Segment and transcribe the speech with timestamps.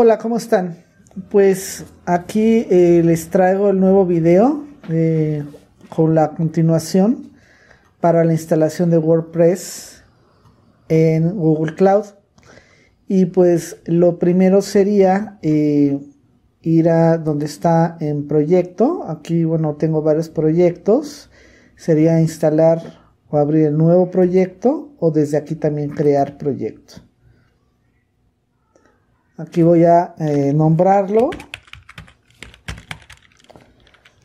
[0.00, 0.76] Hola, ¿cómo están?
[1.28, 5.42] Pues aquí eh, les traigo el nuevo video eh,
[5.88, 7.32] con la continuación
[7.98, 10.04] para la instalación de WordPress
[10.88, 12.04] en Google Cloud.
[13.08, 15.98] Y pues lo primero sería eh,
[16.62, 19.02] ir a donde está en proyecto.
[19.08, 21.28] Aquí, bueno, tengo varios proyectos.
[21.74, 27.07] Sería instalar o abrir el nuevo proyecto o desde aquí también crear proyecto.
[29.38, 31.30] Aquí voy a eh, nombrarlo.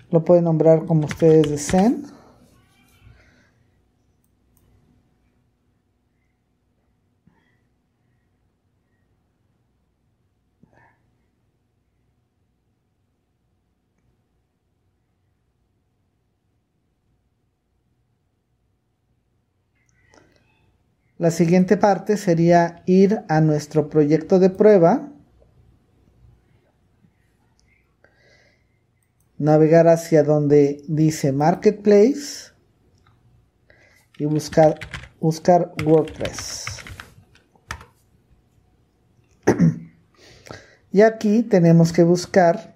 [0.09, 2.12] Lo pueden nombrar como ustedes deseen.
[21.23, 25.09] La siguiente parte sería ir a nuestro proyecto de prueba,
[29.37, 32.51] navegar hacia donde dice Marketplace
[34.17, 34.77] y buscar,
[35.21, 36.65] buscar WordPress.
[40.91, 42.75] y aquí tenemos que buscar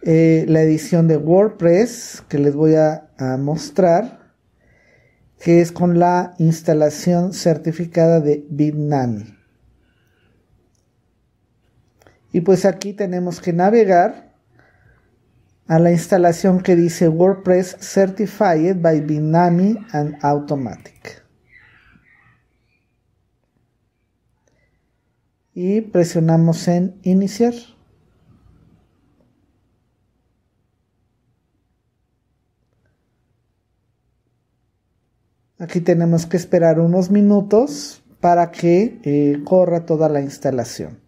[0.00, 3.06] eh, la edición de WordPress que les voy a
[3.38, 4.21] mostrar
[5.42, 9.36] que es con la instalación certificada de Bitnami.
[12.32, 14.36] Y pues aquí tenemos que navegar
[15.66, 21.24] a la instalación que dice WordPress Certified by Bitnami and Automatic.
[25.54, 27.54] Y presionamos en iniciar.
[35.62, 40.98] Aquí tenemos que esperar unos minutos para que eh, corra toda la instalación.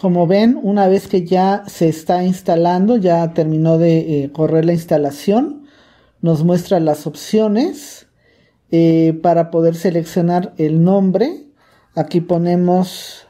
[0.00, 4.72] Como ven, una vez que ya se está instalando, ya terminó de eh, correr la
[4.72, 5.68] instalación,
[6.20, 8.08] nos muestra las opciones
[8.72, 11.46] eh, para poder seleccionar el nombre.
[11.94, 13.28] Aquí ponemos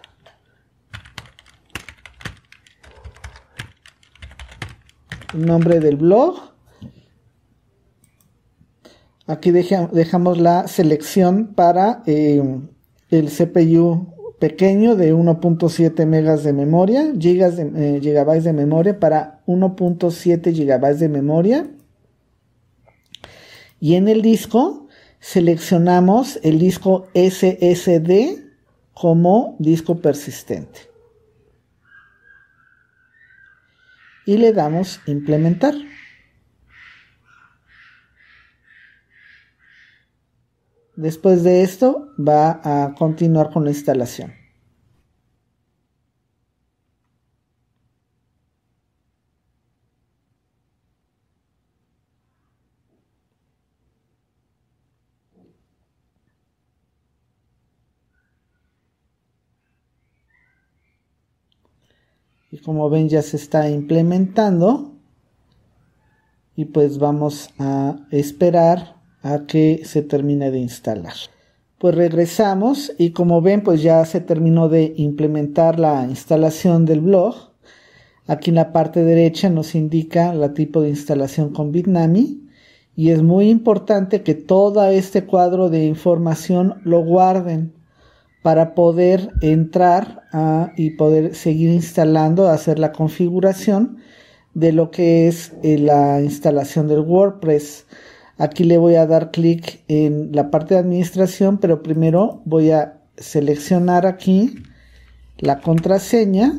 [5.34, 6.51] nombre del blog
[9.26, 12.42] Aquí dejamos la selección para eh,
[13.10, 19.40] el CPU pequeño de 1.7 megas de memoria, gigas de, eh, gigabytes de memoria para
[19.46, 21.70] 1.7 gigabytes de memoria.
[23.78, 24.88] Y en el disco
[25.20, 28.42] seleccionamos el disco SSD
[28.92, 30.80] como disco persistente.
[34.26, 35.74] Y le damos implementar.
[40.96, 44.34] Después de esto va a continuar con la instalación.
[62.50, 64.92] Y como ven ya se está implementando.
[66.54, 71.14] Y pues vamos a esperar a que se termine de instalar.
[71.78, 77.34] Pues regresamos y como ven pues ya se terminó de implementar la instalación del blog.
[78.26, 82.42] Aquí en la parte derecha nos indica la tipo de instalación con Bitnami
[82.94, 87.72] y es muy importante que todo este cuadro de información lo guarden
[88.42, 90.22] para poder entrar
[90.76, 93.98] y poder seguir instalando, hacer la configuración
[94.54, 97.86] de lo que es eh, la instalación del WordPress.
[98.38, 103.02] Aquí le voy a dar clic en la parte de administración, pero primero voy a
[103.16, 104.54] seleccionar aquí
[105.38, 106.52] la contraseña.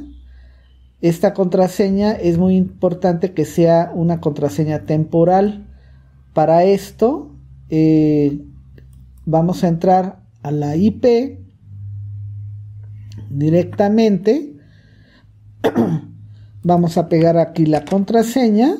[1.02, 5.68] Esta contraseña es muy importante que sea una contraseña temporal.
[6.34, 7.36] Para esto
[7.70, 8.46] eh,
[9.26, 11.40] vamos a entrar a la IP
[13.30, 14.56] directamente.
[16.64, 18.78] vamos a pegar aquí la contraseña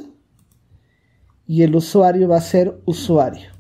[1.46, 3.54] y el usuario va a ser usuario.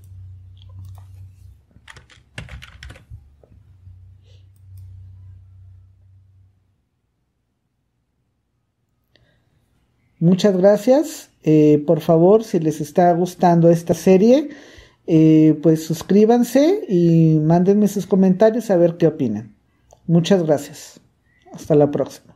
[10.19, 11.31] Muchas gracias.
[11.43, 14.51] Eh, por favor, si les está gustando esta serie,
[15.05, 19.57] eh, pues suscríbanse y mándenme sus comentarios a ver qué opinan.
[20.07, 21.01] Muchas gracias.
[21.51, 22.32] Hasta la próxima.